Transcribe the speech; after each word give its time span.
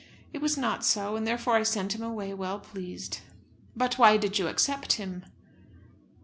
It 0.33 0.41
was 0.41 0.57
not 0.57 0.83
so; 0.83 1.15
and 1.15 1.27
therefore 1.27 1.57
I 1.57 1.61
sent 1.61 1.93
him 1.93 2.01
away, 2.01 2.33
well 2.33 2.57
pleased." 2.59 3.19
"But 3.75 3.99
why 3.99 4.17
did 4.17 4.39
you 4.39 4.47
accept 4.47 4.93
him?" 4.93 5.25